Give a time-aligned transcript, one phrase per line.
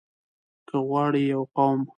[0.67, 1.79] که غواړئ يو قوم